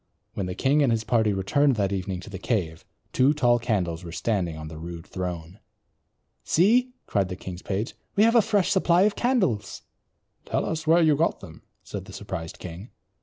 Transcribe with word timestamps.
When 0.33 0.47
the 0.47 0.55
king 0.55 0.81
and 0.81 0.91
his 0.91 1.03
party 1.03 1.31
returned 1.31 1.75
that 1.75 1.91
evening 1.91 2.21
to 2.21 2.29
the 2.31 2.39
cave, 2.39 2.85
two 3.13 3.35
tall 3.35 3.59
candles 3.59 4.03
were 4.03 4.11
standing 4.11 4.57
on 4.57 4.67
the 4.67 4.79
rude 4.79 5.05
throne. 5.05 5.59
"See," 6.43 6.93
cried 7.05 7.29
the 7.29 7.35
king's 7.35 7.61
page, 7.61 7.93
"we 8.15 8.23
have 8.23 8.33
a 8.33 8.41
fresh 8.41 8.71
supply 8.71 9.03
of 9.03 9.15
candles." 9.15 9.83
"Tell 10.45 10.65
us 10.65 10.87
where 10.87 11.03
you 11.03 11.15
got 11.15 11.41
them," 11.41 11.61
said 11.83 12.05
the 12.05 12.13
surprised 12.13 12.57
king. 12.57 12.89